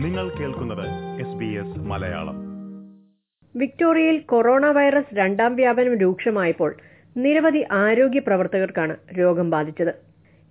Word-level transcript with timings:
നിങ്ങൾ 0.00 0.28
കേൾക്കുന്നത് 0.28 1.78
Malayalam. 1.78 2.36
വിക്ടോറിയയിൽ 3.56 4.18
corona 4.18 4.66
virus 4.66 5.14
രണ്ടാം 5.14 5.56
വ്യാപനം 5.56 5.98
രൂക്ഷമായപ്പോൾ 5.98 6.76
നിരവധി 7.16 7.64
ആരോഗ്യ 7.72 8.18
പ്രവർത്തകർക്കാണ് 8.18 8.96
രോഗം 9.18 9.50
ബാധിച്ചത്. 9.50 9.94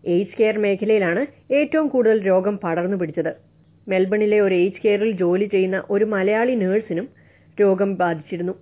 എയ്ഡ്സ് 0.06 0.38
കെയർ 0.38 0.58
മേഖലയിലാണ് 0.58 1.54
ഏറ്റവും 1.54 1.88
കൂടുതൽ 1.88 2.28
രോഗം 2.28 2.60
പടർന്നു 2.64 2.98
പിടിച്ചത്. 2.98 3.36
മെൽബണിലെ 3.88 4.42
ഒരു 4.42 4.56
എയ്ഡ്സ് 4.56 4.88
കെയറിൽ 4.88 5.12
ജോലി 5.12 5.46
ചെയ്യുന്ന 5.46 5.84
ഒരു 5.90 6.06
മലയാളി 6.06 6.52
നേഴ്സിനും 6.52 7.10
രോഗം 7.62 7.96
ബാധിച്ചിരുന്നു. 7.96 8.54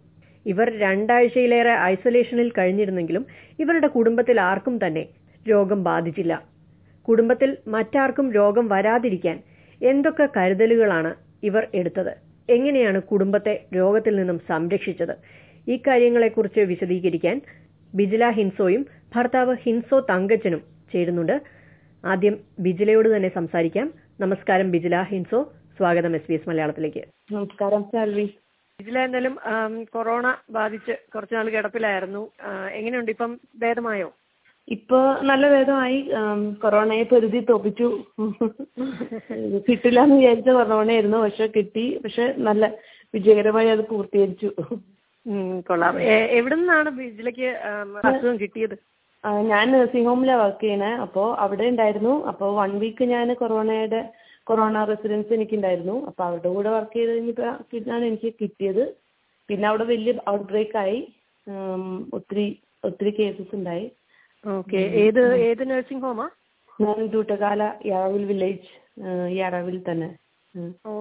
ഇവർ 0.46 0.80
രണ്ടാഴ്ചയിലേറെ 0.80 1.72
ഐസൊലേഷനിൽ 1.72 2.52
കഴിഞ്ഞിരുന്നെങ്കിലും 2.58 3.26
ഇവരുടെ 3.60 3.88
കുടുംബത്തിൽ 3.88 4.42
ആർക്കും 4.42 4.88
തന്നെ 4.88 5.08
രോഗം 5.50 5.84
ബാധിച്ചില്ല. 5.84 6.42
കുടുംബത്തിൽ 7.08 7.58
മറ്റാർക്കും 7.68 8.32
രോഗം 8.32 8.68
വരാതിരിക്കാൻ 8.68 9.40
എന്തൊക്കെ 9.82 10.30
കരുതലുകളാണ് 10.38 11.16
ഇവർ 11.44 11.68
എടുത്തത്? 11.74 12.14
എങ്ങനെയാണ് 12.50 13.00
കുടുംബത്തെ 13.02 13.54
രോഗത്തിൽ 13.76 14.16
നിന്നും 14.16 14.40
സംരക്ഷിച്ചത്? 14.48 15.16
ഈ 15.68 15.78
കാര്യങ്ങളെക്കുറിച്ച് 15.88 16.60
വിശദീകരിക്കാൻ 16.60 17.42
ബിജില 17.96 18.30
ഹിൻസോയും 18.30 18.86
ഭർത്താവ് 19.16 19.54
ഹിൻസോ 19.64 20.00
തങ്കച്ചനും 20.00 20.62
ചേരുന്നുണ്ട്. 20.94 21.42
ആദ്യം 22.06 22.36
ബിജിലയോട് 22.60 23.16
തന്നെ 23.16 23.30
സംസാരിക്കാം. 23.30 23.88
നമസ്കാരം 24.20 24.72
ബിജില 24.72 25.02
ഹിൻസോ. 25.02 25.40
സ്വാഗതം 25.78 26.16
എസ് 26.16 26.28
ബി 26.30 26.34
എസ് 26.34 26.50
മലയാളത്തിലേക്ക്. 26.50 27.04
നമസ്കാരം 27.32 27.84
സാൽവി 27.84 28.26
ബിജില 28.80 29.00
എന്തായാലും 29.00 29.36
കൊറോണ 29.94 30.38
ബാധിച്ച് 30.52 30.94
കുറച്ചുനാൾ 31.16 31.50
കിടപ്പിലായിരുന്നു. 31.50 32.24
എങ്ങനെയുണ്ട്? 32.72 33.12
ഇപ്പം 33.12 33.40
ഭേദമായോ? 33.64 34.10
ഇപ്പൊ 34.76 34.98
നല്ല 35.30 35.44
ഭേദമായി 35.54 36.00
കൊറോണയെ 36.64 37.04
പൊരുതി 37.12 37.40
തോപ്പിച്ചു. 37.50 37.88
കിട്ടില്ല 39.68 40.00
എന്ന് 40.06 40.18
വിചാരിച്ച 40.20 40.50
കൊറോണയായിരുന്നു 40.60 41.20
പക്ഷെ 41.26 41.46
കിട്ടി. 41.58 41.86
പക്ഷെ 42.04 42.26
നല്ല 42.48 42.66
വിജയകരമായി 43.14 43.70
അത് 43.76 43.84
പൂർത്തീകരിച്ചു. 43.92 44.50
കൊള്ളാം. 45.70 45.96
എവിടെ 46.40 46.56
നിന്നാണ് 46.60 46.90
ബിജിലേക്ക് 47.00 47.48
അസുഖം 48.10 48.36
കിട്ടിയത്? 48.44 48.76
ഞാൻ 49.52 49.66
നഴ്സിംഗ് 49.74 50.08
ഹോമിലാണ് 50.10 50.42
വർക്ക് 50.44 50.64
ചെയ്യണേ. 50.64 50.92
അപ്പോൾ 51.06 51.28
അവിടെ 51.44 51.66
ഉണ്ടായിരുന്നു. 51.74 52.14
അപ്പോൾ 52.32 52.50
വൺ 52.60 52.72
വീക്ക് 52.84 53.06
ഞാൻ 53.16 53.28
കൊറോണയുടെ 53.42 54.02
കൊറോണ 54.50 54.84
റെസിഡൻസ് 54.92 55.32
എനിക്കുണ്ടായിരുന്നു. 55.38 55.96
അപ്പോൾ 56.10 56.24
അവരുടെ 56.28 56.50
കൂടെ 56.56 56.70
വർക്ക് 56.76 56.96
ചെയ്ത് 56.98 57.12
കഴിഞ്ഞിട്ടാണ് 57.14 58.04
എനിക്ക് 58.10 58.30
കിട്ടിയത്. 58.42 58.84
പിന്നെ 59.50 59.66
അവിടെ 59.72 59.86
വലിയ 59.94 60.14
ഔട്ട് 60.34 60.48
ബ്രേക്ക് 60.52 60.78
ആയി 60.84 61.00
ഒത്തിരി 62.18 62.46
ഒത്തിരി 62.88 63.12
കേസസ് 63.20 63.56
ഉണ്ടായി 63.60 63.86
ഓക്കെ. 64.44 64.82
ഏത് 65.04 65.22
ഏത് 65.50 65.64
നഴ്സിംഗ് 65.70 66.04
ഹോമാ 66.06 66.28
ഞാൻ 66.80 67.00
തൂട്ടകാല 67.08 67.62
യാറാവിൽ 67.86 68.26
വില്ലേജ് 68.26 68.68
യാറാവിൽ 69.38 69.78
തന്നെ. 69.82 70.10
ഓ 70.86 70.92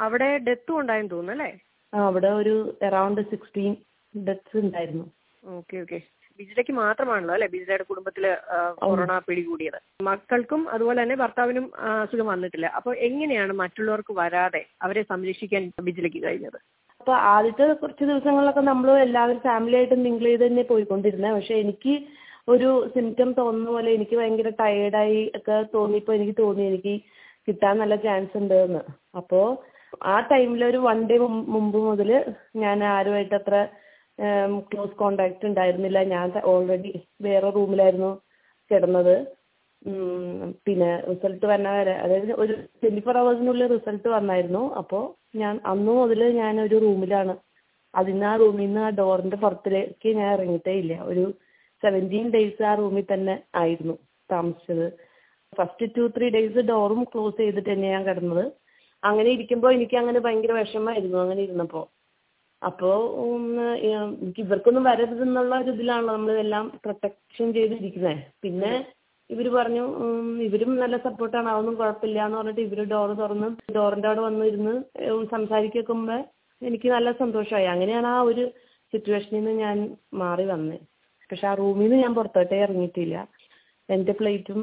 അവിടെ 0.00 0.28
ഡെത്തും 0.38 0.78
ഉണ്ടായെന്ന് 0.80 1.10
തോന്നുന്നു 1.10 1.34
അല്ലേ? 1.36 1.50
ആ, 1.92 1.98
അവിടെ 2.06 2.30
ഒരു 2.32 2.54
അറൗണ്ട് 2.82 3.20
സിക്സ്റ്റീൻ 3.30 3.72
ഡെത്ത്സ് 4.14 4.56
ഉണ്ടായിരുന്നു. 4.56 5.04
Okay 5.42 5.76
okay. 5.76 5.98
ബിജിലയ്ക്ക് 6.38 6.72
മാത്രമാണല്ലോ 6.72 7.32
അല്ലെ? 7.34 7.48
ബിജിലയുടെ 7.48 7.84
കുടുംബത്തിൽ 7.84 8.24
ആ, 8.54 8.58
കൊറോണ 8.78 9.18
പിടികൂടിയത്. 9.26 9.78
മക്കൾക്കും 10.02 10.62
അതുപോലെ 10.70 10.98
തന്നെ 11.02 11.16
ഭർത്താവിനും 11.16 11.66
അസുഖം 11.92 12.26
വന്നിട്ടില്ല. 12.26 12.66
അപ്പൊ 12.78 12.92
എങ്ങനെയാണ് 13.08 13.52
മറ്റുള്ളവർക്ക് 13.52 14.12
വരാതെ 14.12 14.62
അവരെ 14.80 15.02
സംരക്ഷിക്കാൻ 15.02 15.72
ബിജിലയ്ക്ക് 15.80 16.22
കഴിഞ്ഞത്? 16.22 16.58
അപ്പൊ 17.00 17.12
ആദ്യത്തെ 17.32 17.64
കുറച്ച് 17.74 18.04
ദിവസങ്ങളിലൊക്കെ 18.04 18.60
നമ്മൾ 18.62 18.90
എല്ലാവരും 19.06 19.40
ഫാമിലി 19.40 19.76
ആയിട്ട് 19.76 19.94
മിങ്കിൾ 20.04 20.26
ചെയ്ത് 20.26 20.44
തന്നെ 20.46 20.62
പോയിക്കൊണ്ടിരുന്നത് 20.62 21.34
പക്ഷെ 21.34 21.54
എനിക്ക് 21.54 21.94
ഒരു 22.48 22.70
സിംറ്റം 22.94 23.28
തോന്നുന്ന 23.40 23.70
പോലെ 23.74 23.90
എനിക്ക് 23.96 24.14
ഭയങ്കര 24.20 24.50
ടയേർഡായി 24.60 25.20
ഒക്കെ 25.38 25.56
തോന്നിയപ്പോൾ 25.74 26.14
എനിക്ക് 26.18 26.34
തോന്നി 26.40 26.62
എനിക്ക് 26.70 26.94
കിട്ടാൻ 27.48 27.74
നല്ല 27.82 27.94
ചാൻസ് 28.06 28.34
ഉണ്ട് 28.40 28.56
എന്ന്. 28.66 28.82
അപ്പോൾ 29.20 29.46
ആ 30.12 30.16
ടൈമിൽ 30.32 30.62
ഒരു 30.70 30.78
വൺ 30.88 30.98
ഡേ 31.10 31.16
മുമ്പ് 31.54 31.78
മുതൽ 31.88 32.10
ഞാൻ 32.64 32.78
ആരുമായിട്ട് 32.96 33.36
അത്ര 33.40 33.54
ക്ലോസ് 34.70 34.94
കോണ്ടാക്ട് 35.02 35.46
ഉണ്ടായിരുന്നില്ല. 35.50 36.00
ഞാൻ 36.14 36.32
ഓൾറെഡി 36.52 36.92
വേറെ 37.26 37.48
റൂമിലായിരുന്നു 37.58 38.10
കിടന്നത്. 38.70 39.14
പിന്നെ 40.66 40.90
റിസൾട്ട് 41.10 41.46
വന്ന 41.52 41.68
വരെ 41.76 41.94
അതായത് 42.02 42.32
ഒരു 42.42 42.54
ട്വന്റി 42.80 43.00
ഫോർ 43.06 43.16
അവേഴ്സിനുള്ളിൽ 43.20 43.70
റിസൾട്ട് 43.76 44.08
വന്നായിരുന്നു. 44.16 44.62
അപ്പോൾ 44.80 45.04
ഞാൻ 45.42 45.54
അന്ന് 45.72 45.92
മുതൽ 46.00 46.20
ഞാൻ 46.42 46.54
ഒരു 46.66 46.76
റൂമിലാണ് 46.86 47.34
അതിന്ന് 47.94 48.26
ആ 48.32 48.34
റൂമിൽ 48.42 48.64
നിന്ന് 48.66 48.82
ആ 48.88 48.90
ഡോറിന്റെ 49.00 49.38
പുറത്തിലേക്ക് 49.44 50.10
ഞാൻ 50.18 50.28
ഇറങ്ങിയിട്ടേ 50.36 50.74
ഇല്ല. 50.82 50.94
ഒരു 51.10 51.24
സെവന്റീൻ 51.82 52.26
ഡേയ്സ് 52.34 52.64
ആ 52.70 52.72
റൂമിൽ 52.80 53.06
തന്നെ 53.12 53.34
ആയിരുന്നു 53.62 53.94
താമസിച്ചത്. 54.30 54.86
ഫസ്റ്റ് 55.52 55.86
ടു 55.96 56.02
ത്രീ 56.16 56.26
ഡേയ്സ് 56.36 56.62
ഡോറും 56.70 57.00
ക്ലോസ് 57.12 57.36
ചെയ്തിട്ട് 57.40 57.70
തന്നെ 57.70 57.88
ഞാൻ 57.94 58.04
കിടന്നത്. 58.08 58.44
അങ്ങനെ 59.02 59.28
ഇരിക്കുമ്പോൾ 59.36 59.72
എനിക്ക് 59.78 59.96
അങ്ങനെ 60.00 60.18
ഭയങ്കര 60.26 60.52
വിഷമമായിരുന്നു 60.60 61.18
അങ്ങനെ 61.24 61.42
ഇരുന്നപ്പോൾ 61.46 61.84
അപ്പോൾ 62.62 62.98
എനിക്ക് 64.22 64.40
ഇവർക്കൊന്നും 64.46 64.84
വരരുതെന്നുള്ള 64.88 65.54
ഒരു 65.62 65.70
ഇതിലാണല്ലോ 65.76 66.12
നമ്മൾ 66.16 66.36
എല്ലാം 66.44 66.66
പ്രൊട്ടക്ഷൻ 66.84 67.48
ചെയ്തിരിക്കുന്നത് 67.56 68.20
പിന്നെ 68.42 68.72
ഇവർ 69.30 69.46
പറഞ്ഞു 69.56 69.84
ഇവരും 70.46 70.70
നല്ല 70.82 70.96
സപ്പോർട്ടാണ് 71.06 71.48
അതൊന്നും 71.52 71.76
കുഴപ്പമില്ല 71.80 72.20
എന്ന് 72.26 72.38
പറഞ്ഞിട്ട് 72.38 72.62
ഇവർ 72.68 72.80
ഡോർ 72.92 73.10
തുറന്ന് 73.22 73.48
ഡോറിന്റെ 73.76 74.08
അവിടെ 74.10 74.22
വന്നിരുന്ന് 74.28 74.74
സംസാരിക്കുമ്പോൾ 75.34 76.20
എനിക്ക് 76.62 76.88
നല്ല 76.96 77.10
സന്തോഷമായി. 77.22 77.66
അങ്ങനെയാണ് 77.74 78.08
ആ 78.14 78.18
ഒരു 78.30 78.44
സിറ്റുവേഷനിൽ 78.92 79.38
നിന്ന് 79.38 79.54
ഞാൻ 79.64 79.76
മാറി 80.22 80.44
വന്നത് 80.52 80.80
പക്ഷെ 81.32 81.46
ആ 81.50 81.54
റൂമിൽ 81.60 81.84
നിന്ന് 81.84 81.98
ഞാൻ 82.04 82.12
പുറത്തോട്ടേ 82.16 82.56
ഇറങ്ങിയിട്ടില്ല. 82.64 83.16
എന്റെ 83.88 84.12
പ്ലേറ്റും 84.18 84.60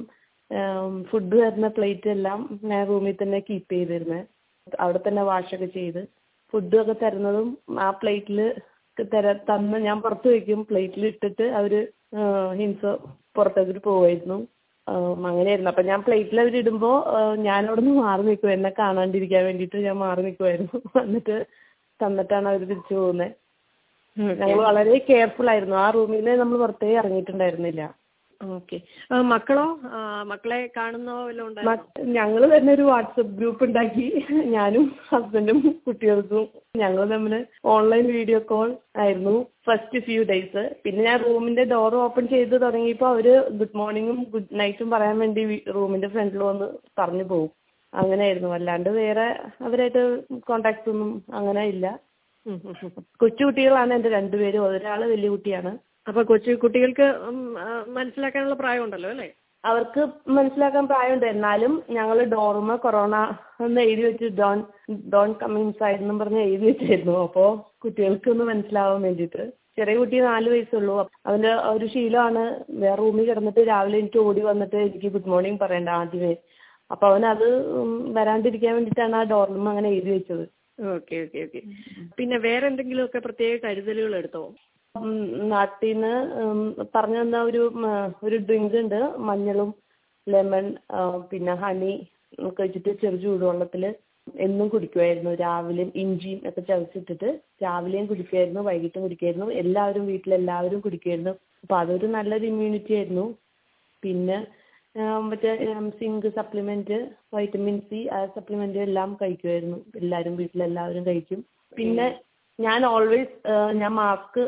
ഫുഡ് 1.10 1.38
തരുന്ന 1.42 1.68
പ്ലേറ്റ് 1.78 2.10
എല്ലാം 2.10 2.40
ഞാൻ 2.72 2.82
റൂമിൽ 2.90 3.16
തന്നെ 3.22 3.40
കീപ്പ് 3.48 3.74
ചെയ്തിരുന്നത് 3.74 4.24
അവിടെ 4.80 5.00
തന്നെ 5.00 5.24
വാഷൊക്കെ 5.30 5.70
ചെയ്ത് 5.78 6.02
ഫുഡും 6.54 6.80
ഒക്കെ 6.82 6.96
തരുന്നതും 7.04 7.50
ആ 7.80 7.90
പ്ലേറ്റിൽ 8.02 8.40
തര 8.98 9.28
തന്ന് 9.50 9.78
ഞാൻ 9.88 9.98
പുറത്ത് 10.06 10.28
വയ്ക്കും 10.32 10.62
പ്ലേറ്റിൽ 10.70 11.04
ഇട്ടിട്ട് 11.10 11.46
അവർ 11.60 11.74
ഹിംസ 12.60 12.82
പുറത്തേക്ക് 13.38 13.82
പോവായിരുന്നു. 13.88 14.38
ആം, 14.88 15.26
അങ്ങനെയായിരുന്നു. 15.30 15.72
അപ്പം 15.74 15.86
ഞാൻ 15.92 16.00
പ്ലേറ്റിൽ 16.08 16.38
അവർ 16.44 16.54
ഇടുമ്പോൾ 16.62 16.96
ഞാൻ 17.48 17.62
അവിടെ 17.70 17.82
നിന്ന് 17.82 18.02
മാറി 18.04 18.24
നിൽക്കും 18.30 18.54
എന്നെ 18.56 18.72
കാണാണ്ടിരിക്കാൻ 18.80 19.44
വേണ്ടിയിട്ട് 19.50 19.80
ഞാൻ 19.88 19.98
മാറി 20.06 20.22
നിൽക്കുമായിരുന്നു 20.28 20.78
എന്നിട്ട് 21.04 21.36
തന്നിട്ടാണ് 22.00 22.48
അവർ 22.52 22.62
തിരിച്ചു 22.64 22.94
പോകുന്നത് 22.96 23.34
ഞങ്ങൾ 24.18 24.60
വളരെ 24.70 24.98
കെയർഫുൾ 25.08 25.50
ആയിരുന്നു. 25.54 25.78
ആ 25.86 25.88
റൂമിൽ 25.96 26.20
നിന്ന് 26.20 26.42
നമ്മൾ 26.42 26.58
പുറത്തേ 26.64 26.92
ഇറങ്ങിയിട്ടുണ്ടായിരുന്നില്ല. 27.00 27.84
ഓക്കെ 28.42 28.78
മക്കളോ? 29.32 29.66
മക്കളെ 30.30 30.60
കാണുന്നോ 30.78 31.16
വല്ലതും 31.28 31.48
ഉണ്ടായിരുന്നോ? 31.50 32.04
ഞങ്ങൾ 32.18 32.42
തന്നെ 32.54 32.72
ഒരു 32.78 32.86
വാട്സപ്പ് 32.90 33.34
ഗ്രൂപ്പ് 33.40 33.64
ഉണ്ടാക്കി. 33.68 34.06
ഞാനും 34.54 34.86
ഹസ്ബൻഡും 35.10 35.60
കുട്ടികൾക്കും 35.86 36.46
ഞങ്ങൾ 36.82 37.02
തമ്മിൽ 37.14 37.34
ഓൺലൈൻ 37.76 38.06
വീഡിയോ 38.18 38.40
കോൾ 38.52 38.70
ആയിരുന്നു 39.04 39.36
ഫസ്റ്റ് 39.68 40.02
ഫ്യൂ 40.08 40.22
ഡേയ്സ് 40.32 40.64
പിന്നെ 40.86 41.04
ഞാൻ 41.10 41.20
റൂമിന്റെ 41.28 41.66
ഡോർ 41.74 41.96
ഓപ്പൺ 42.06 42.28
ചെയ്ത് 42.36 42.56
തുടങ്ങിയപ്പോൾ 42.66 43.10
അവർ 43.14 43.28
ഗുഡ് 43.62 43.78
മോർണിംഗും 43.82 44.20
ഗുഡ് 44.36 44.60
നൈറ്റും 44.62 44.90
പറയാൻ 44.96 45.18
വേണ്ടി 45.24 45.44
റൂമിന്റെ 45.78 46.10
ഫ്രണ്ടിൽ 46.16 46.44
വന്ന് 46.50 46.70
പറഞ്ഞു 47.02 47.28
പോകും 47.32 47.52
അങ്ങനെയായിരുന്നു. 47.94 48.52
അല്ലാണ്ട് 48.60 48.90
വേറെ 49.02 49.28
അവരായിട്ട് 49.68 50.04
കോണ്ടാക്ട്സ് 50.50 50.90
ഒന്നും 50.94 51.12
അങ്ങനെ 51.40 51.66
ഇല്ല. 51.74 51.86
കൊച്ചു 53.22 53.44
കുട്ടികളാണ് 53.44 53.92
എന്റെ 53.94 54.10
രണ്ടുപേരും 54.10 54.64
ഒരാൾ 54.68 55.02
വലിയ 55.12 55.30
കുട്ടിയാണ്. 55.30 55.72
അപ്പൊ 56.08 56.22
കൊച്ചു 56.24 56.52
കുട്ടികൾക്ക് 56.52 57.08
മനസ്സിലാക്കാനുള്ള 57.98 58.56
പ്രായമുണ്ടല്ലോ 58.56 59.10
അല്ലേ? 59.10 59.28
അവർക്ക് 59.64 60.02
മനസ്സിലാക്കാൻ 60.38 60.86
പ്രായമുണ്ട്. 60.88 61.26
എന്നാലും 61.26 61.74
ഞങ്ങൾ 61.90 62.18
ഡോർമ 62.34 62.76
കൊറോണ 62.76 63.16
എന്ന് 63.66 63.82
എഴുതി 63.82 64.04
വെച്ച് 64.08 64.28
ഡോൺ 64.40 64.58
ഡോൺ 65.14 65.30
കം 65.42 65.54
ഇൻസൈഡ് 65.60 66.02
എന്നും 66.02 66.20
പറഞ്ഞ് 66.20 66.42
എഴുതി 66.42 66.66
വെച്ചായിരുന്നു. 66.66 67.16
അപ്പോൾ 67.24 67.50
കുട്ടികൾക്ക് 67.84 68.30
ഒന്ന് 68.34 68.46
മനസ്സിലാവാൻ 68.52 69.02
വേണ്ടിയിട്ട്. 69.08 69.44
ചെറിയ 69.80 69.96
കുട്ടി 69.98 70.20
നാല് 70.20 70.48
വയസ്സുള്ളൂ. 70.50 70.96
അവന്റെ 71.26 71.52
ഒരു 71.74 71.86
ശീലമാണ്. 71.86 72.44
വേറെ 72.84 72.98
റൂമിൽ 73.02 73.28
കിടന്നിട്ട് 73.30 73.62
രാവിലെ 73.68 74.00
എനിക്ക് 74.04 74.20
ഓടി 74.28 74.42
വന്നിട്ട് 74.42 74.76
എനിക്ക് 74.76 75.12
ഗുഡ് 75.16 75.30
മോർണിംഗ് 75.34 75.60
പറയണ്ട 75.60 75.90
ആദ്യമേ. 76.00 76.34
അപ്പൊ 76.92 77.06
അവനത് 77.12 77.48
വരാണ്ടിരിക്കാൻ 78.18 78.74
വേണ്ടിയിട്ടാണ് 78.78 79.16
ആ 79.16 79.24
ഡോർമ 79.34 79.68
അങ്ങനെ 79.70 79.90
എഴുതി 79.90 80.12
വെച്ചത്. 80.16 80.46
Okay 80.90 81.16
okay 81.24 81.40
okay. 81.46 81.62
പിന്നെ 82.18 82.38
വേറെ 82.40 82.66
എന്തെങ്കിലും 82.68 83.04
ഒക്കെ 83.06 83.20
പ്രത്യേക 83.20 83.56
കരുതലുകൾ 83.64 84.14
എടുത്തോ 84.16 84.44
നാട്ടിൽ 85.52 85.90
നിന്ന് 85.90 86.14
പറഞ്ഞു 86.94 87.20
തന്ന 87.22 87.40
ഒരു 87.42 87.62
ഒരു 88.24 88.38
ഡ്രിങ്ക് 88.46 88.78
ഉണ്ട് 88.82 89.00
മഞ്ഞളും 89.28 89.70
ലെമൺ 90.28 90.66
പിന്നെ 91.32 91.54
ഹണി 91.56 91.94
ഒക്കെ 92.48 92.62
വെച്ചിട്ട് 92.64 92.92
ചെറു 93.02 93.18
ചൂടുവെള്ളത്തിൽ 93.18 93.84
എന്നും 94.42 94.68
കുടിക്കുമായിരുന്നു 94.70 95.32
രാവിലെയും 95.36 95.92
ഇഞ്ചിയും 95.96 96.42
ഒക്കെ 96.50 96.62
ചതച്ചിട്ടിട്ട് 96.62 97.30
രാവിലെയും 97.64 98.08
കുടിക്കുമായിരുന്നു 98.08 98.62
വൈകിട്ടും 98.62 99.04
കുടിക്കുമായിരുന്നു 99.04 99.48
എല്ലാവരും 99.62 100.04
വീട്ടിലെല്ലാവരും 100.08 100.82
കുടിക്കുമായിരുന്നു 100.82 101.34
അപ്പോൾ 101.64 101.78
അതൊരു 101.82 102.08
നല്ലൊരു 102.08 102.46
ഇമ്മ്യൂണിറ്റി 102.46 102.94
ആയിരുന്നു. 102.94 103.26
പിന്നെ 104.04 104.38
മറ്റേ 105.30 105.52
സിങ്ക് 106.00 106.28
സപ്ലിമെന്റ് 106.38 106.98
വൈറ്റമിൻ 107.36 107.78
സി 107.90 108.00
ആ 108.16 108.20
സപ്ലിമെന്റ് 108.36 108.80
എല്ലാം 108.88 109.10
കഴിക്കുമായിരുന്നു 109.22 109.78
എല്ലാവരും 110.02 110.34
വീട്ടിലെല്ലാവരും 110.40 111.04
കഴിക്കും. 111.10 111.40
പിന്നെ 111.78 112.08
ഞാൻ 112.60 112.80
ഓൾവേസ് 112.94 113.36
ഞാൻ 113.82 113.92
മാസ്ക് 114.00 114.42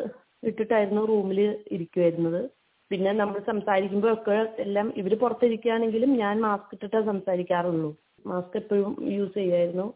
ഇട്ടിട്ടായിരുന്നു 0.50 1.02
റൂമിൽ 1.10 1.40
ഇരിക്കുമായിരുന്നത് 1.74 2.40
പിന്നെ 2.90 3.10
നമ്മൾ 3.20 3.38
സംസാരിക്കുമ്പോഴൊക്കെ 3.50 4.38
എല്ലാം 4.64 4.86
ഇവർ 5.00 5.12
പുറത്തിരിക്കുകയാണെങ്കിലും 5.22 6.10
ഞാൻ 6.22 6.34
മാസ്ക് 6.46 6.72
ഇട്ടിട്ടേ 6.76 7.00
സംസാരിക്കാറുള്ളൂ. 7.10 7.90
മാസ്ക് 8.30 8.56
എപ്പോഴും 8.60 8.90
യൂസ് 9.16 9.34
ചെയ്യുമായിരുന്നു 9.36 9.86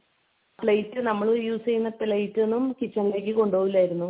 പ്ലേറ്റ് 0.58 1.00
നമ്മൾ 1.08 1.28
യൂസ് 1.48 1.64
ചെയ്യുന്ന 1.64 1.90
പ്ലേറ്റ് 2.02 2.40
ഒന്നും 2.46 2.64
കിച്ചണിലേക്ക് 2.78 3.32
കൊണ്ടുപോകില്ലായിരുന്നു. 3.40 4.08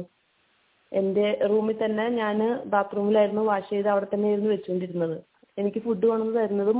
എന്റെ 0.92 1.26
റൂമിൽ 1.50 1.76
തന്നെ 1.82 2.04
ഞാൻ 2.20 2.38
ബാത്റൂമിലായിരുന്നു 2.74 3.42
വാഷ് 3.50 3.70
ചെയ്ത് 3.72 3.88
അവിടെ 3.94 4.06
തന്നെയായിരുന്നു 4.12 4.52
വെച്ചുകൊണ്ടിരുന്നത് 4.54 5.16
എനിക്ക് 5.58 5.80
ഫുഡ് 5.86 6.06
കൊണ്ടുവന്ന് 6.10 6.40
തരുന്നതും 6.40 6.78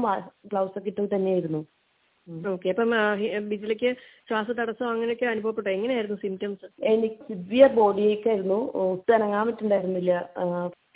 ഗ്ലൗസ് 0.52 0.76
ഒക്കെ 0.78 0.90
ഇട്ടത് 0.92 1.10
തന്നെയായിരുന്നു. 1.14 1.60
ഓക്കെ 2.52 2.68
അപ്പം 2.72 2.92
ബിജിലക്ക് 3.50 3.90
ശ്വാസ 4.28 4.48
തടസ്സം 4.58 4.88
അങ്ങനെയൊക്കെ 4.92 5.26
അനുഭവപ്പെട്ടോ? 5.32 5.70
എങ്ങനെയായിരുന്നു 5.76 6.16
സിംറ്റംസ് 6.24 6.66
എനിക്ക് 6.92 7.18
സിവിയർ 7.28 7.70
ബോഡി 7.78 8.02
ഏക്ക് 8.12 8.28
ആയിരുന്നു. 8.32 8.58
ഒട്ടും 8.82 9.14
അനങ്ങാൻ 9.18 9.44
പറ്റുന്നുണ്ടായിരുന്നില്ല 9.48 10.12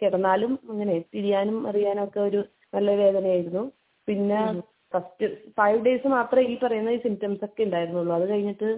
കിടന്നാലും 0.02 0.52
അങ്ങനെ 0.70 0.94
തിരിയാനും 1.14 1.56
അറിയാനും 1.70 2.04
ഒക്കെ 2.06 2.20
ഒരു 2.28 2.40
നല്ല 2.74 2.90
വേദനയായിരുന്നു. 3.02 3.62
പിന്നെ 4.08 4.40
ഫസ്റ്റ് 4.92 5.26
ഫൈവ് 5.58 5.80
ഡേയ്സ് 5.86 6.08
മാത്രമേ 6.16 6.44
ഈ 6.52 6.54
പറയുന്ന 6.62 6.96
ഈ 6.96 7.00
സിംറ്റംസ് 7.04 7.44
ഒക്കെ 7.48 7.62
ഉണ്ടായിരുന്നുള്ളൂ 7.66 8.12
അത് 8.16 8.24
കഴിഞ്ഞിട്ട് 8.30 8.70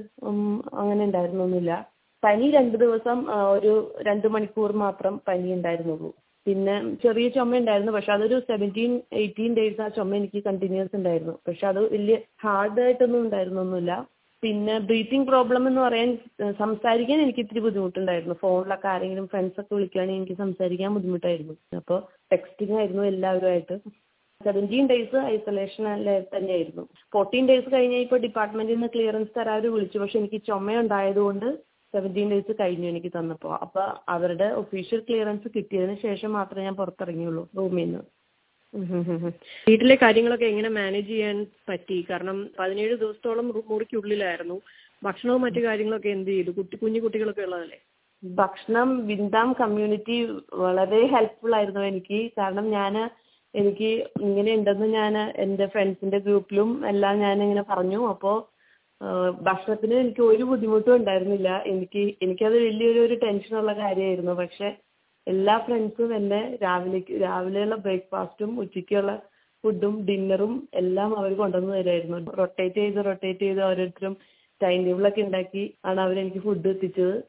അങ്ങനെ 0.81 1.03
ഉണ്ടായിരുന്നൊന്നുമില്ല 1.09 1.75
പനി 2.23 2.47
രണ്ട് 2.57 2.77
ദിവസം 2.83 3.19
ഒരു 3.55 3.73
രണ്ട് 4.09 4.27
മണിക്കൂർ 4.35 4.73
മാത്രം 4.85 5.15
പനി 5.29 5.49
ഉണ്ടായിരുന്നുള്ളൂ 5.57 6.11
പിന്നെ 6.47 6.97
ചെറിയ 7.03 7.29
ചുമ 7.29 7.57
ഉണ്ടായിരുന്നു 7.57 7.93
പക്ഷെ 7.93 8.13
അതൊരു 8.13 8.39
സെവന്റീൻ 8.41 9.01
എയ്റ്റീൻ 9.13 9.55
ഡേയ്സ് 9.55 9.81
ആ 9.81 9.89
ചുമ 9.89 10.15
എനിക്ക് 10.15 10.45
കണ്ടിന്യൂസ് 10.45 10.97
ഉണ്ടായിരുന്നു. 10.97 11.39
പക്ഷെ 11.49 11.67
അത് 11.67 11.93
വലിയ 11.93 12.17
ഹാർഡ് 12.45 12.81
ആയിട്ടൊന്നും 12.81 13.23
ഉണ്ടായിരുന്നൊന്നുമില്ല. 13.23 14.07
പിന്നെ 14.43 14.79
ബ്രീത്തിങ് 14.79 15.27
പ്രോബ്ലം 15.27 15.69
എന്ന് 15.69 15.81
പറയാൻ 15.81 16.19
സംസാരിക്കാൻ 16.59 17.21
എനിക്ക് 17.21 17.39
ഇത്തിരി 17.39 17.61
ബുദ്ധിമുട്ടുണ്ടായിരുന്നു. 17.61 18.35
ഫോണിലൊക്കെ 18.35 18.89
ആരെങ്കിലും 18.89 19.27
ഫ്രണ്ട്സ് 19.27 19.61
ഒക്കെ 19.61 19.75
വിളിക്കുകയാണെങ്കിൽ 19.75 20.21
എനിക്ക് 20.23 20.37
സംസാരിക്കാൻ 20.43 20.95
ബുദ്ധിമുട്ടായിരുന്നു. 20.95 21.55
അപ്പോൾ 21.77 22.01
ടെക്സ്റ്റിംഗ് 22.33 22.77
ആയിരുന്നു 22.79 23.03
എല്ലാവരുമായിട്ട്. 23.03 23.77
സെവന്റീൻ 24.41 24.87
ഡേയ്സ് 24.87 25.17
ഐസൊലേഷൻ 25.17 25.85
തന്നെയായിരുന്നു. 26.37 26.89
ഫോർട്ടീൻ 27.13 27.49
ഡേയ്സ് 27.49 27.75
കഴിഞ്ഞ് 27.75 27.97
ഇപ്പോൾ 27.97 28.17
ഡിപ്പാർട്ട്മെന്റിൽ 28.17 28.75
നിന്ന് 28.75 28.89
ക്ലിയറൻസ് 28.95 29.39
തരാൻ 29.39 29.73
വിളിച്ചു. 29.73 29.99
പക്ഷെ 29.99 30.19
എനിക്ക് 30.19 30.41
ചുമ 30.43 30.59
ചുമയുണ്ടായതുകൊണ്ട് 30.59 31.47
സെവന്റീൻ 31.95 32.29
ഡേയ്സ് 32.33 32.53
കഴിഞ്ഞു 32.61 32.87
എനിക്ക് 32.89 33.11
തന്നപ്പോൾ 33.19 33.55
അപ്പോൾ 33.65 33.87
അവരുടെ 34.09 34.49
ഒഫീഷ്യൽ 34.63 35.01
ക്ലിയറൻസ് 35.09 35.49
കിട്ടിയതിന് 35.57 35.97
ശേഷം 36.07 36.33
മാത്രമേ 36.33 36.65
ഞാൻ 36.69 36.77
പുറത്തിറങ്ങിയുള്ളൂ 36.81 37.45
റൂമിൽ 37.61 37.85
നിന്ന് 37.85 38.03
വീട്ടിലെ 39.67 39.95
കാര്യങ്ങളൊക്കെ 40.03 40.47
എങ്ങനെ 40.51 40.69
മാനേജ് 40.77 41.09
ചെയ്യാൻ 41.09 41.39
പറ്റി? 41.69 42.07
കാരണം 42.11 42.37
പതിനേഴ് 42.59 42.95
ദിവസത്തോളം 43.03 43.47
മുറിക്കുള്ളിലായിരുന്നു. 43.71 44.57
ഭക്ഷണവും 45.03 45.43
മറ്റു 45.43 45.61
കാര്യങ്ങളൊക്കെ 45.67 46.09
എന്ത് 46.09 46.31
ചെയ്തു? 46.31 46.51
കുട്ടി 46.51 46.77
കുഞ്ഞു 46.77 47.01
കുട്ടികളൊക്കെ 47.01 47.43
ഉള്ളതല്ലേ? 47.47 47.79
ഭക്ഷണം 48.23 48.89
വിന്താം 49.07 49.49
കമ്മ്യൂണിറ്റി 49.61 50.17
വളരെ 50.63 51.01
ഹെൽപ്ഫുൾ 51.15 51.55
ആയിരുന്നു 51.59 51.83
എനിക്ക്. 51.91 52.21
കാരണം 52.39 52.67
ഞാൻ 52.71 52.97
എനിക്ക് 53.55 53.91
ഇങ്ങനെ 54.27 54.51
ഉണ്ടെന്ന് 54.59 54.87
ഞാൻ 54.99 55.15
എന്റെ 55.45 55.67
ഫ്രണ്ട്സിന്റെ 55.67 56.19
ഗ്രൂപ്പിലും 56.19 56.71
എല്ലാം 56.93 57.15
ഞാൻ 57.21 57.37
ഇങ്ങനെ 57.43 57.65
പറഞ്ഞു. 57.73 58.01
അപ്പോൾ 58.15 58.37
ഭക്ഷണത്തിന് 59.43 59.95
എനിക്ക് 59.95 60.23
ഒരു 60.23 60.43
ബുദ്ധിമുട്ടും 60.43 60.97
ഉണ്ടായിരുന്നില്ല. 60.97 61.63
എനിക്ക് 61.67 62.15
എനിക്കത് 62.23 62.53
വലിയൊരു 62.53 62.99
ഒരു 62.99 63.15
ടെൻഷനുള്ള 63.15 63.73
കാര്യമായിരുന്നു. 63.73 64.33
പക്ഷെ 64.33 64.77
എല്ലാ 65.27 65.59
ഫ്രണ്ട്സും 65.59 66.15
എന്നെ 66.17 66.59
രാവിലേക്ക് 66.63 67.23
രാവിലെയുള്ള 67.23 67.75
ബ്രേക്ക്ഫാസ്റ്റും 67.75 68.61
ഉച്ചയ്ക്കുള്ള 68.61 69.13
ഫുഡും 69.65 70.07
ഡിന്നറും 70.07 70.69
എല്ലാം 70.75 71.19
അവർ 71.19 71.33
കൊണ്ടുവന്ന് 71.35 71.75
തരുമായിരുന്നു 71.75 72.33
റൊട്ടേറ്റ് 72.39 72.77
ചെയ്ത് 72.77 73.05
റൊട്ടേറ്റ് 73.05 73.41
ചെയ്ത് 73.41 73.63
ഓരോരുത്തരും 73.63 74.17
ടൈം 74.63 74.85
ടേബിളൊക്കെ 74.85 75.21
ഉണ്ടാക്കി 75.21 75.75
ആണ് 75.85 76.01
അവരെനിക്ക് 76.01 76.39
ഫുഡ് 76.39 76.69
എത്തിച്ചത്. 76.69 77.23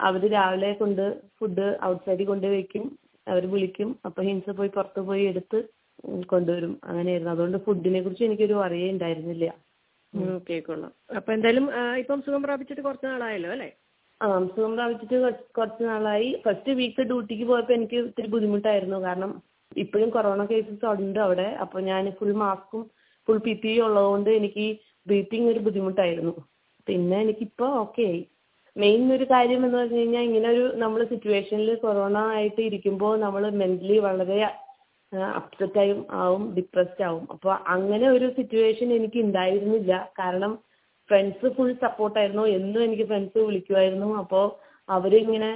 അവർ 0.00 0.30
രാവിലെ 0.30 0.72
കൊണ്ട് 0.72 1.04
ഫുഡ് 1.38 1.78
ഔട്ട്സൈഡിൽ 1.84 2.26
കൊണ്ട് 2.26 2.46
വെക്കും 2.46 2.98
അവർ 3.28 3.46
വിളിക്കും. 3.50 3.96
അപ്പോൾ 4.06 4.22
ഹിൻസ 4.22 4.50
പോയി 4.50 4.68
പുറത്ത് 4.68 5.00
പോയി 5.00 5.24
എടുത്ത് 5.24 5.58
കൊണ്ടുവരും. 6.26 6.80
അങ്ങനെയായിരുന്നു. 6.84 7.32
അതുകൊണ്ട് 7.32 7.58
ഫുഡിനെ 7.58 8.02
കുറിച്ച് 8.02 8.24
എനിക്കൊരു 8.24 8.54
അറിയേ 8.54 8.90
ഉണ്ടായിരുന്നില്ല. 8.90 9.67
ഓക്കെ 10.12 10.56
കൊള്ളാം 10.60 10.92
അപ്പൊ 11.18 11.30
എന്തായാലും 11.32 11.66
ആ, 11.72 11.82
ഇപ്പം 11.96 12.18
സുഖം 12.26 12.42
പ്രാപിച്ചിട്ട് 12.42 12.82
കുറച്ച് 12.82 13.06
നാളായല്ലോ 13.06 13.50
അല്ലേ? 13.50 13.68
ആ 14.20 14.26
സുഖം 14.46 14.72
പ്രാപിച്ചിട്ട് 14.76 15.16
കുറച്ച് 15.24 15.44
കുറച്ച് 15.58 15.82
നാളായി. 15.84 16.28
ഫസ്റ്റ് 16.44 16.72
വീക്ക് 16.78 17.02
ഡ്യൂട്ടിക്ക് 17.10 17.46
പോയപ്പോൾ 17.50 17.74
എനിക്ക് 17.74 17.98
ഇത്തിരി 18.02 18.28
ബുദ്ധിമുട്ടായിരുന്നു. 18.28 18.98
കാരണം 19.00 19.32
ഇപ്പോഴും 19.76 20.10
കൊറോണ 20.10 20.42
കേസസ് 20.50 20.86
ഉണ്ട് 21.04 21.20
അവിടെ. 21.20 21.48
അപ്പോൾ 21.64 21.80
ഞാൻ 21.90 22.04
ഫുൾ 22.18 22.32
മാസ്കും 22.42 22.82
ഫുൾ 23.28 23.38
പി 23.38 23.54
പി 23.62 23.72
ഉള്ളതുകൊണ്ട് 23.80 24.30
എനിക്ക് 24.38 24.66
ബ്രീത്തിങ് 25.06 25.48
ഒരു 25.52 25.60
ബുദ്ധിമുട്ടായിരുന്നു. 25.66 26.34
പിന്നെ 26.86 27.16
എനിക്കിപ്പോൾ 27.24 27.70
ഓക്കെ 27.82 28.02
ആയി. 28.10 28.22
മെയിൻ 28.76 29.02
ഒരു 29.14 29.24
കാര്യം 29.30 29.60
എന്ന് 29.66 29.78
പറഞ്ഞു 29.78 29.98
കഴിഞ്ഞാൽ 29.98 30.24
ഇങ്ങനെ 30.26 30.48
ഒരു 30.48 30.64
നമ്മൾ 30.76 31.00
സിറ്റുവേഷനിൽ 31.12 31.70
കൊറോണ 31.82 32.18
ആയിട്ട് 32.34 32.60
ഇരിക്കുമ്പോൾ 32.68 33.14
നമ്മൾ 33.24 33.44
മെന്റലി 33.60 33.96
വളരെ 34.06 34.38
അപ്സെറ്റ് 35.12 35.78
ആയും 35.82 36.00
ആവും 36.22 36.42
ഡിപ്രസ്ഡ് 36.56 37.04
ആവും. 37.08 37.24
അപ്പോൾ 37.34 37.52
അങ്ങനെ 37.74 38.06
ഒരു 38.16 38.26
സിറ്റുവേഷൻ 38.38 38.88
എനിക്ക് 38.92 39.18
ഉണ്ടായിരുന്നില്ല 39.26 39.92
കാരണം 40.18 40.52
ഫ്രണ്ട്സ് 41.10 41.50
ഫുൾ 41.56 41.70
സപ്പോർട്ടായിരുന്നു 41.84 42.44
എന്നും 42.58 42.84
എനിക്ക് 42.84 43.06
ഫ്രണ്ട്സ് 43.10 43.38
വിളിക്കുമായിരുന്നു 43.48 44.08
അപ്പോൾ 44.22 44.44
അവരിങ്ങനെ 44.88 45.50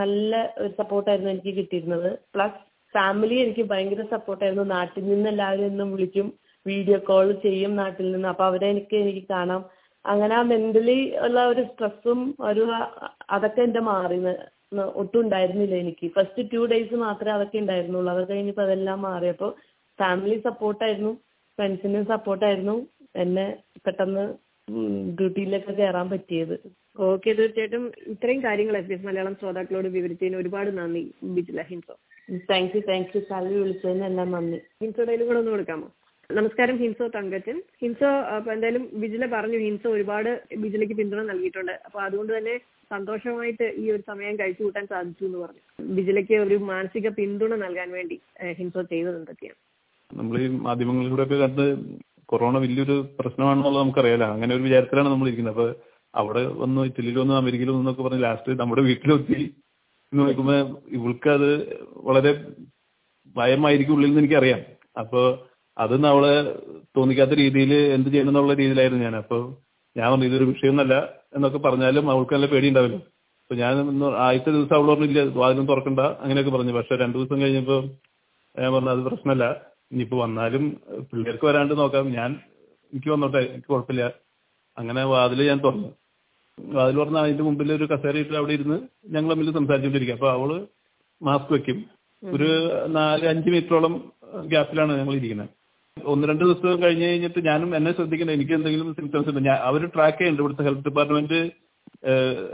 നല്ല 0.00 0.32
ഒരു 0.58 0.72
സപ്പോർട്ടായിരുന്നു 0.80 1.30
എനിക്ക് 1.34 1.52
കിട്ടിയിരുന്നത്. 1.58 2.10
പ്ലസ് 2.34 2.60
ഫാമിലി 2.94 3.36
എനിക്ക് 3.44 3.64
ഭയങ്കര 3.70 4.04
സപ്പോർട്ടായിരുന്നു 4.14 4.64
നാട്ടിൽ 4.76 5.04
നിന്ന് 5.10 5.28
എല്ലാവരും 5.28 5.66
എന്നും 5.66 5.90
വിളിക്കും 5.94 6.28
വീഡിയോ 6.66 6.98
കോൾ 7.10 7.26
ചെയ്യും 7.44 7.76
നാട്ടിൽ 7.82 8.06
നിന്ന്. 8.12 8.28
അപ്പോൾ 8.28 8.46
അവരെ 8.50 8.66
എനിക്ക് 8.74 8.96
എനിക്ക് 8.96 9.24
കാണാം. 9.28 9.62
അങ്ങനെ 10.04 10.34
ആ 10.34 10.42
മെന്റലി 10.50 10.98
ഉള്ള 11.26 11.40
ഒരു 11.52 11.62
സ്ട്രെസ്സും 11.70 12.20
ഒരു 12.50 12.64
അതൊക്കെ 13.36 13.60
എന്റെ 13.68 13.80
മാറി 13.90 14.18
ഒട്ടും 15.00 15.20
ഉണ്ടായിരുന്നില്ല 15.24 15.74
എനിക്ക്. 15.84 16.06
ഫസ്റ്റ് 16.16 16.42
ടു 16.52 16.60
ഡേയ്സ് 16.72 16.96
മാത്രമേ 17.06 17.32
അതൊക്കെ 17.36 17.58
ഉണ്ടായിരുന്നുള്ളൂ. 17.62 18.10
അത് 18.14 18.22
കഴിഞ്ഞപ്പോൾ 18.32 18.64
അതെല്ലാം 18.66 19.00
മാറി. 19.08 19.28
അപ്പോൾ 19.34 19.50
ഫാമിലി 19.98 20.36
സപ്പോർട്ടായിരുന്നു 20.48 21.12
ഫ്രണ്ട്സിനും 21.58 22.04
സപ്പോർട്ടായിരുന്നു 22.12 22.76
എന്നെ 23.24 23.46
പെട്ടെന്ന് 23.86 24.24
ഡ്യൂട്ടിയിലൊക്കെ 25.18 25.72
കയറാൻ 25.80 26.06
പറ്റിയത്. 26.10 26.54
ഓക്കെ 27.08 27.30
തീർച്ചയായിട്ടും 27.38 27.84
ഇത്രയും 28.12 28.40
കാര്യങ്ങൾ 28.46 28.76
എഫ് 28.78 28.92
എസ് 28.94 29.06
മലയാളം 29.06 29.34
ശ്രോതാക്കളോട് 29.40 29.88
വിവരിച്ചതിന് 29.96 30.36
ഒരുപാട് 30.42 30.70
നന്ദി 30.78 31.02
Bijila 31.36 31.62
ഹിൻസോ 31.70 31.94
thank 32.50 32.74
you 32.76 32.80
thank 32.90 33.12
you 33.16 33.20
Sali 33.28 33.54
വിളിച്ചതിന് 33.62 34.04
എല്ലാം 34.10 34.30
നന്ദി. 34.36 34.58
ഹിൻസോയുടെ 34.82 35.24
കൂടെ 35.28 35.40
ഒന്ന് 35.42 35.52
കൊടുക്കാമോ? 35.54 35.88
നമസ്കാരം 36.36 36.76
ഹിൻസോ 36.80 37.06
തങ്കച്ചൻ. 37.14 37.56
ഹിൻസോ 37.82 38.08
അപ്പൊ 38.34 38.48
എന്തായാലും 38.54 38.84
ബിജില 39.02 39.24
പറഞ്ഞു 39.32 39.58
ഹിൻസോ 39.64 39.88
ഒരുപാട് 39.96 40.30
ബിജിലയ്ക്ക് 40.64 40.96
പിന്തുണ 41.00 41.22
നൽകിയിട്ടുണ്ട്. 41.30 41.74
അപ്പൊ 41.86 41.98
അതുകൊണ്ട് 42.06 42.32
തന്നെ 42.36 42.54
സന്തോഷമായിട്ട് 42.94 43.66
ഈ 43.82 43.84
ഒരു 43.94 44.02
സമയം 44.10 44.34
കഴിച്ചു 44.40 44.62
കൂട്ടാൻ 44.64 44.84
സാധിച്ചു 44.92 45.24
എന്ന് 45.28 45.38
പറഞ്ഞു. 45.44 45.62
ബിജിലയ്ക്ക് 45.96 46.36
ഒരു 46.46 46.56
മാനസിക 46.70 47.08
പിന്തുണ 47.18 47.52
നൽകാൻ 47.64 47.90
വേണ്ടി 47.98 48.16
ഹിൻസോ 48.60 48.82
ചെയ്തത് 48.92 49.16
എന്തൊക്കെയാണ്? 49.20 49.58
നമ്മൾ 50.10 50.36
ഈ 50.44 50.46
മാധ്യമങ്ങളിലൂടെ 50.68 51.24
ഒക്കെ 51.26 51.38
കണ്ട് 51.44 51.64
കൊറോണ 52.32 52.56
വലിയൊരു 52.64 52.96
പ്രശ്നമാണെന്നുള്ളത് 53.18 53.82
നമുക്കറിയാലോ. 53.82 54.28
അങ്ങനെ 54.36 54.52
ഒരു 54.56 54.66
വിചാരത്തിലാണ് 54.68 55.10
നമ്മൾ 55.14 55.28
ഇരിക്കുന്നത് 55.28 55.54
അപ്പൊ 55.56 55.68
അവിടെ 56.14 56.42
വന്ന് 56.62 56.80
ഇറ്റലിയിൽ 56.90 57.18
വന്ന് 57.22 57.34
അമേരിക്കയിൽ 57.42 57.70
വന്നൊക്കെ 57.74 58.02
പറഞ്ഞ് 58.06 58.24
ലാസ്റ്റ് 58.28 58.58
നമ്മുടെ 58.62 58.82
വീട്ടിലെത്തി 58.88 59.40
എന്ന് 60.12 60.22
നോക്കുമ്പോ 60.26 60.56
ഇവൾക്ക് 60.96 61.28
അത് 61.36 61.50
വളരെ 62.08 62.32
ഭയമായിരിക്കും 63.36 63.94
ഉള്ളിൽ 63.96 64.10
നിന്ന് 64.10 64.22
എനിക്കറിയാം. 64.22 64.60
അപ്പൊ 65.02 65.20
അത് 65.82 66.06
അവളെ 66.06 66.34
തോന്നിക്കാത്ത 66.96 67.34
രീതിയിൽ 67.42 67.72
എന്ത് 67.96 68.08
ചെയ്യണം 68.10 68.30
എന്നുള്ള 68.30 68.54
രീതിയിലായിരുന്നു 68.54 69.04
ഞാൻ. 69.04 69.16
അപ്പോൾ 69.16 69.42
ഞാൻ 69.96 70.06
പറഞ്ഞു 70.12 70.26
ഇതൊരു 70.26 70.44
വിഷയമൊന്നല്ല 70.44 70.94
എന്നൊക്കെ 71.36 71.58
പറഞ്ഞാലും 71.58 72.10
അവൾക്ക് 72.10 72.34
നല്ല 72.34 72.46
പേടി 72.46 72.68
ഉണ്ടാവില്ല 72.68 72.96
അപ്പൊ 73.42 73.54
ഞാൻ 73.60 73.74
ആദ്യത്തെ 74.26 74.50
ദിവസം 74.50 74.74
അവൾ 74.74 74.86
പറഞ്ഞില്ല 74.92 75.22
വാതിലും 75.40 75.66
തുറക്കണ്ട 75.66 76.00
അങ്ങനെയൊക്കെ 76.22 76.50
പറഞ്ഞു. 76.50 76.72
പക്ഷെ 76.72 76.96
രണ്ടു 76.96 77.16
ദിവസം 77.18 77.40
കഴിഞ്ഞപ്പോൾ 77.42 77.80
ഞാൻ 78.58 78.72
പറഞ്ഞു 78.74 78.90
അത് 78.90 79.02
പ്രശ്നമല്ല. 79.08 79.44
ഇനിയിപ്പോ 79.92 80.18
വന്നാലും 80.22 80.64
പിള്ളേർക്ക് 81.10 81.46
വരാണ്ട് 81.46 81.74
നോക്കാം. 81.78 82.12
ഞാൻ 82.18 82.30
എനിക്ക് 82.92 83.10
വന്നോട്ടെ 83.10 83.38
എനിക്ക് 83.38 83.68
കുഴപ്പമില്ല. 83.68 84.04
അങ്ങനെ 84.78 85.04
വാതിൽ 85.04 85.40
ഞാൻ 85.48 85.58
തുറന്നു. 85.64 85.88
വാതിൽ 86.58 86.96
തുറന്ന് 86.96 87.18
അതിന്റെ 87.18 87.42
മുമ്പിൽ 87.42 87.72
ഒരു 87.72 87.84
കസേര 87.84 88.16
ഇട്ട് 88.16 88.34
അവിടെ 88.40 88.52
ഇരുന്ന് 88.52 88.78
ഞങ്ങൾ 89.14 89.30
തമ്മിൽ 89.30 89.52
സംസാരിച്ചുകൊണ്ടിരിക്കുക 89.52 90.16
അപ്പൊ 90.18 90.30
അവൾ 90.30 90.50
മാസ്ക് 91.22 91.52
വെക്കും. 91.52 91.78
ഒരു 92.22 92.48
നാല് 92.96 93.24
അഞ്ച് 93.26 93.50
മീറ്ററോളം 93.50 93.94
ഗ്യാപ്പിലാണ് 94.44 94.92
ഞങ്ങൾ 94.98 95.14
ഇരിക്കുന്നത്. 95.14 95.50
ഒന്ന് 96.12 96.24
രണ്ട് 96.28 96.44
ദിവസം 96.44 96.82
കഴിഞ്ഞ് 96.82 97.06
കഴിഞ്ഞിട്ട് 97.08 97.40
ഞാനും 97.48 97.70
എന്നെ 97.76 97.90
ശ്രദ്ധിക്കണം 97.92 98.32
എനിക്ക് 98.36 98.54
എന്തെങ്കിലും 98.58 98.88
സിംറ്റംസ് 98.98 99.28
ഉണ്ട്? 99.28 99.40
ഞാൻ 99.48 99.58
അവർ 99.68 99.82
ട്രാക്ക് 99.94 100.18
ചെയ്യുന്നുണ്ട് 100.18 100.42
ഇവിടുത്തെ 100.44 100.64
ഹെൽത്ത് 100.68 100.84
ഡിപ്പാർട്ട്മെന്റ് 100.88 101.40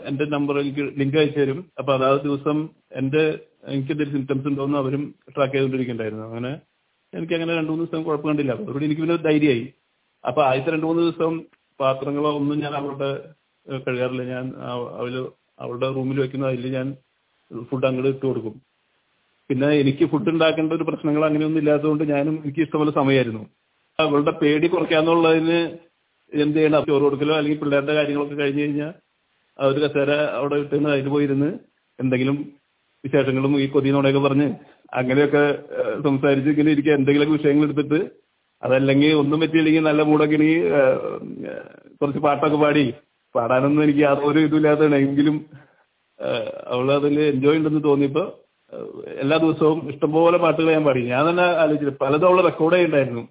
എന്റെ 0.08 0.24
നമ്പർ 0.34 0.54
എനിക്ക് 0.60 0.84
ലിങ്ക് 1.00 1.18
അയച്ചു 1.18 1.40
തരും. 1.40 1.58
അപ്പൊ 1.78 1.90
അതാത് 1.96 2.20
ദിവസം 2.28 2.58
എന്റെ 3.00 3.22
എനിക്ക് 3.74 3.92
എന്തെങ്കിലും 3.92 4.18
സിംറ്റംസ് 4.18 4.48
ഉണ്ടോ 4.50 4.64
എന്ന് 4.68 4.78
അവരും 4.78 5.02
ട്രാക്ക് 5.34 5.52
ചെയ്തുകൊണ്ടിരിക്കുന്നുണ്ടായിരുന്നു 5.54 6.24
അങ്ങനെ 6.30 6.52
എനിക്ക് 7.12 7.34
അങ്ങനെ 7.34 7.52
രണ്ടു 7.58 7.70
മൂന്ന് 7.72 7.84
ദിവസം 7.84 8.04
കുഴപ്പം 8.06 8.28
കണ്ടില്ല. 8.30 8.52
എനിക്ക് 8.86 9.02
പിന്നെ 9.02 9.16
ധൈര്യമായി. 9.28 9.64
അപ്പൊ 10.24 10.40
ആദ്യത്തെ 10.48 10.70
രണ്ടു 10.74 10.86
മൂന്ന് 10.86 11.02
ദിവസം 11.02 11.34
പാത്രങ്ങളോ 11.80 12.30
ഒന്നും 12.40 12.58
ഞാൻ 12.64 12.74
അവരുടെ 12.80 13.10
കഴുകാറില്ല. 13.66 14.24
ഞാൻ 14.34 14.44
അവർ 15.00 15.14
അവരുടെ 15.64 15.88
റൂമിൽ 15.96 16.18
വെക്കുന്ന 16.20 16.46
അതിൽ 16.52 16.66
ഞാൻ 16.78 16.88
ഫുഡ് 17.68 17.86
അങ്ങോട്ട് 17.88 18.10
ഇട്ട് 18.14 18.24
കൊടുക്കും. 18.26 18.54
പിന്നെ 19.50 19.68
എനിക്ക് 19.82 20.04
ഫുഡ് 20.12 20.30
ഉണ്ടാക്കേണ്ട 20.32 20.72
ഒരു 20.72 20.86
പ്രശ്നങ്ങൾ 20.88 21.22
അങ്ങനെയൊന്നും 21.26 21.60
ഇല്ലാത്തതുകൊണ്ട് 21.62 22.04
ഞാനും 22.12 22.36
എനിക്ക് 22.44 22.62
ഇഷ്ടംപോലെ 22.64 22.92
സമയമായിരുന്നു 22.96 23.42
അവളുടെ 23.98 24.32
പേടി 24.40 24.66
കുറയ്ക്കാന്നുള്ളതിന് 24.68 25.58
എന്ത് 26.32 26.56
ചെയ്യണം? 26.56 26.82
ചോറ് 26.88 27.02
കൊടുക്കലോ? 27.06 27.34
അല്ലെങ്കിൽ 27.38 27.58
പിള്ളേരുടെ 27.60 27.94
കാര്യങ്ങളൊക്കെ 27.98 28.36
കഴിഞ്ഞ് 28.40 28.62
കഴിഞ്ഞാൽ 28.62 28.92
ഒരു 29.58 29.78
കസേര 29.84 30.10
അവിടെ 30.38 30.56
ഇട്ടുന്ന 30.62 30.88
അതിൽ 30.94 31.08
പോയിരുന്ന് 31.12 31.50
എന്തെങ്കിലും 31.98 32.36
വിശേഷങ്ങളും 33.04 33.52
ഈ 33.60 33.66
കൊതിനോടെയൊക്കെ 33.74 34.22
പറഞ്ഞ് 34.26 34.48
അങ്ങനെയൊക്കെ 34.92 35.42
സംസാരിച്ച് 36.06 36.50
ഇങ്ങനെ 36.52 36.70
ഇരിക്കുക. 36.74 36.94
എന്തെങ്കിലുമൊക്കെ 36.98 37.36
വിഷയങ്ങൾ 37.38 37.64
എടുത്തിട്ട് 37.68 38.00
അതല്ലെങ്കിൽ 38.62 39.12
ഒന്നും 39.22 39.38
പറ്റിയില്ലെങ്കിൽ 39.42 39.84
നല്ല 39.88 40.02
മൂടൊക്കെ 40.10 40.36
ഇനി 40.38 40.50
കുറച്ച് 42.00 42.20
പാട്ടൊക്കെ 42.26 42.58
പാടി. 42.62 42.84
പാടാനൊന്നും 43.34 43.82
എനിക്ക് 43.86 44.02
യാതൊരു 44.04 44.40
ഇതുമില്ലാത്തതാണ് 44.46 44.98
എങ്കിലും 45.04 45.36
അവൾ 46.72 46.86
അതിൽ 46.94 47.16
എൻജോയ് 47.32 47.58
ഉണ്ടെന്ന് 47.60 47.82
തോന്നിയപ്പോ 47.86 48.22
ഏഹ്, 48.24 48.45
എല്ലാ 49.22 49.36
ദിവസവും 49.44 49.78
ഇഷ്ടംപോലെ 49.92 50.38
പാട്ടുകൾ 50.44 50.68
ഞാൻ 50.76 50.84
പാടി. 50.86 51.02
ഞാൻ 51.14 51.22
തന്നെ 51.28 51.46
ആലോചിച്ചില്ല. 51.62 51.94
പലതും 52.02 52.28
അവൾ 52.28 52.38
റെക്കോർഡ് 52.48 52.76
ചെയ്യുന്നുണ്ടായിരുന്നു 52.76 53.24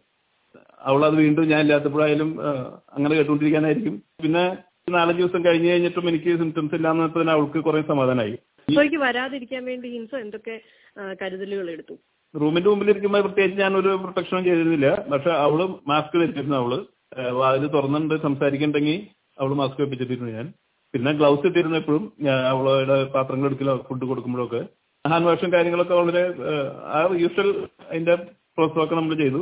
അവളത് 0.90 1.08
അത് 1.10 1.18
വീണ്ടും 1.24 1.50
ഞാൻ 1.52 1.62
ഇല്ലാത്തപ്പോഴായാലും 1.66 2.30
അങ്ങനെ 2.96 3.14
കേട്ടുകൊണ്ടിരിക്കാനായിരിക്കും. 3.18 3.96
പിന്നെ 4.24 4.44
നാലഞ്ച് 4.98 5.22
ദിവസം 5.22 5.42
കഴിഞ്ഞു 5.46 5.70
കഴിഞ്ഞിട്ടും 5.72 6.10
എനിക്ക് 6.12 6.32
സിംറ്റംസ് 6.42 6.76
ഇല്ലാന്ന് 6.80 7.06
തന്നെ 7.16 7.34
അവൾക്ക് 7.38 7.60
കുറെ 7.68 7.82
സമാധാനമായി 7.92 8.36
വരാതിരിക്കാൻ 9.06 9.64
വേണ്ടി 9.70 9.88
ഹിംസ 9.96 10.14
എന്തൊക്കെ 10.26 10.56
കരുതലുകൾ 11.22 11.68
എടുത്തു? 11.76 11.96
റൂമിന്റെ 12.34 12.70
മുമ്പിൽ 12.70 12.90
ഇരിക്കുമ്പോൾ 12.94 13.22
പ്രത്യേകിച്ച് 13.26 13.60
ഞാൻ 13.64 13.74
ഒരു 13.80 13.90
പ്രൊട്ടക്ഷനും 14.04 14.46
ചെയ്തിരുന്നില്ല. 14.48 14.88
പക്ഷെ 15.12 15.32
അവൾ 15.46 15.60
മാസ്ക് 15.92 16.16
ധരിച്ചിരുന്നു 16.22 16.58
അവൾ. 16.62 16.74
വാതിൽ 17.42 17.68
തുറന്നിട്ട് 17.76 18.16
സംസാരിക്കണ്ടെങ്കിൽ 18.28 18.98
അവൾ 19.42 19.52
മാസ്ക് 19.62 19.80
വെപ്പിച്ചിട്ടിരുന്നു 19.84 20.32
ഞാൻ. 20.38 20.48
പിന്നെ 20.94 21.12
ഗ്ലൗസ് 21.20 21.46
ഇട്ടിരുന്നു 21.50 21.78
എപ്പോഴും 21.82 22.04
അവളുടെ 22.52 22.98
പാത്രങ്ങൾ 23.16 23.48
എടുക്കലോ 23.50 23.76
ഫുഡ് 23.88 24.06
കൊടുക്കുമ്പോഴൊക്കെ 24.12 24.62
ഹാൻഡ് 25.08 25.26
വാഷും 25.26 25.54
കാര്യങ്ങളൊക്കെ 25.54 25.94
വളരെ 25.94 26.24
ആ 26.98 27.00
യൂഷ്വൽ 27.14 27.50
അതിന്റെ 27.90 28.16
പ്രോസസ്സൊക്കെ 28.56 28.96
നമ്മൾ 28.96 29.16
ചെയ്തു. 29.16 29.42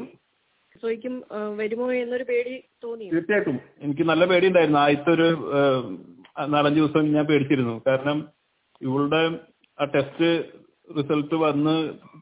വരുമോ 1.60 1.92
എന്നൊരു 1.94 2.24
പേടി 2.24 2.54
തോന്നി. 2.84 3.06
തീർച്ചയായിട്ടും. 3.10 3.60
എനിക്ക് 3.82 4.04
നല്ല 4.10 4.26
പേടി 4.26 4.48
ഉണ്ടായിരുന്നു 4.48 4.80
ആദ്യത്തെ 4.80 5.12
ഒരു 5.12 5.28
നാലഞ്ച് 6.48 6.80
ദിവസം 6.80 7.14
ഞാൻ 7.14 7.26
പേടിച്ചിരുന്നു. 7.26 7.82
കാരണം 7.88 8.18
ഇവളുടെ 8.82 9.22
ആ 9.82 9.86
ടെസ്റ്റ് 9.86 10.30
റിസൾട്ട് 10.98 11.36
വന്ന് 11.36 11.76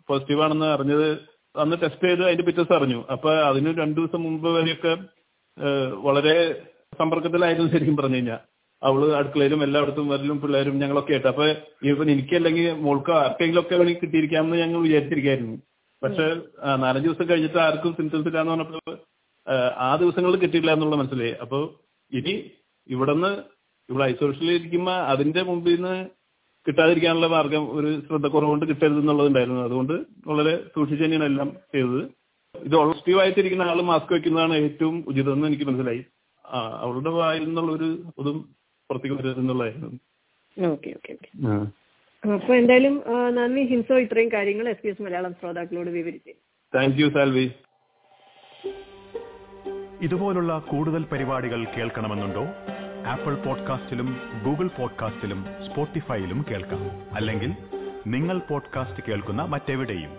പോസിറ്റീവ് 0.07 0.41
ആണെന്ന് 0.41 0.65
അറിഞ്ഞത് 0.65 1.07
അന്ന് 1.55 1.77
ടെസ്റ്റ് 1.83 2.07
ചെയ്ത് 2.07 2.23
അതിന്റെ 2.25 2.43
പിറ്റേസ് 2.43 2.73
അറിഞ്ഞു. 2.73 2.99
അപ്പൊ 3.11 3.31
അതിന് 3.49 3.69
രണ്ടു 3.79 3.97
ദിവസം 4.01 4.23
മുമ്പ് 4.23 4.49
വരെയൊക്കെ 4.49 4.93
വളരെ 6.07 6.35
സമ്പർക്കത്തിലായിരുന്നു 6.99 7.71
ശരിക്കും 7.71 7.97
പറഞ്ഞു 7.97 8.15
കഴിഞ്ഞാൽ 8.15 8.39
അവൾ 8.87 9.01
അടുക്കളയിലും 9.19 9.63
എല്ലായിടത്തും 9.65 10.07
വരലും 10.11 10.37
പിള്ളേരും 10.43 10.75
ഞങ്ങളൊക്കെ 10.83 11.13
ആയിട്ട്. 11.15 11.29
അപ്പൊ 11.33 11.45
ഇപ്പൊ 11.89 12.05
എനിക്ക് 12.15 12.35
അല്ലെങ്കിൽ 12.39 12.67
മോൾക്ക് 12.85 13.11
ആർക്കെങ്കിലും 13.21 13.61
ഒക്കെ 13.63 13.75
വേണമെങ്കിൽ 13.75 14.01
കിട്ടിയിരിക്കാമെന്ന് 14.03 14.57
ഞങ്ങൾ 14.63 14.79
വിചാരിച്ചിരിക്കായിരുന്നു. 14.87 15.57
പക്ഷെ 16.01 16.27
നാലഞ്ച് 16.83 17.07
ദിവസം 17.07 17.25
കഴിഞ്ഞിട്ട് 17.29 17.59
ആർക്കും 17.67 17.91
സിംറ്റംസ് 17.99 18.29
ഇല്ലാന്ന് 18.31 18.53
പറഞ്ഞപ്പോൾ 18.53 18.95
ആ 19.87 19.89
ദിവസങ്ങളിൽ 20.01 20.39
കിട്ടിയില്ല 20.43 20.71
എന്നുള്ള 20.75 20.95
മനസ്സിലായി. 21.01 21.33
അപ്പൊ 21.43 21.59
ഇനി 22.11 22.33
ഇവിടുന്ന് 22.89 23.31
ഇവിടെ 23.89 24.03
ഐസൊലേഷനിൽ 24.11 24.55
ഇരിക്കുമ്പോ 24.59 24.95
അതിന്റെ 25.11 25.41
മുമ്പിൽ 25.49 25.75
നിന്ന് 25.75 25.95
കിട്ടാതിരിക്കാനുള്ള 26.67 27.27
മാർഗം 27.33 27.63
ഒരു 27.77 27.89
ശ്രദ്ധ 27.91 28.07
ശ്രദ്ധക്കുറവുകൊണ്ട് 28.07 28.65
കിട്ടരുത് 28.71 28.99
എന്നുള്ളതുണ്ടായിരുന്നു. 29.01 29.61
അതുകൊണ്ട് 29.67 29.93
വളരെ 30.29 30.53
സൂക്ഷിച്ച് 30.73 31.03
തന്നെയാണ് 31.03 31.27
എല്ലാം 31.31 31.49
ചെയ്തത്. 31.73 32.01
ഇത് 32.55 32.75
പോസിറ്റീവ് 32.75 33.19
ആയിട്ടിരിക്കുന്ന 33.23 33.69
ആൾ 33.71 33.79
മാസ്ക് 33.89 34.11
വെക്കുന്നതാണ് 34.15 34.55
ഏറ്റവും 34.65 34.97
ഉചിതമെന്ന് 35.09 35.47
എനിക്ക് 35.49 35.67
മനസ്സിലായി. 35.69 36.01
ആ 36.45 36.59
അവളുടെ 36.83 37.11
വായിൽ 37.17 37.43
നിന്നുള്ള 37.47 37.71
ഒരു 37.77 37.89
ഇതും 38.21 38.37
പുറത്തേക്ക് 38.91 39.17
വരരുതെന്നുള്ളതായിരുന്നു 39.17 39.91
ഓക്കെ 40.57 40.89
ഓക്കെ 40.89 41.11
ഓക്കെ. 41.13 41.29
അപ്പൊ 42.23 42.55
എന്തായാലും 42.55 43.03
നന്ദി 43.35 43.61
ഹിൻസോ 43.61 43.95
ഇത്രയും 43.97 44.31
കാര്യങ്ങൾ 44.31 44.69
എസ് 44.69 44.81
പി 44.83 44.89
എസ് 44.89 45.01
മലയാളം 45.01 45.33
ശ്രോതാക്കളോട് 45.33 45.89
വിവരിച്ചു. 45.89 46.33
താങ്ക് 46.73 46.99
യു 47.01 47.07
സാൽവി 47.09 47.45
ഇതുപോലുള്ള 50.01 50.59
കൂടുതൽ 50.71 51.03
പരിപാടികൾ 51.03 51.63
കേൾക്കണമെന്നുണ്ടോ? 51.65 52.43
ആപ്പിൾ 53.05 53.33
പോഡ്കാസ്റ്റിലും 53.35 54.09
ഗൂഗിൾ 54.45 54.67
പോഡ്കാസ്റ്റിലും 54.79 55.39
സ്പോട്ടിഫൈയിലും 55.65 56.45
കേൾക്കാം. 56.49 56.83
അല്ലെങ്കിൽ 57.15 57.51
നിങ്ങൾ 58.07 58.37
പോഡ്കാസ്റ്റ് 58.49 59.03
കേൾക്കുന്ന 59.07 59.41
മറ്റെവിടെയും. 59.43 60.13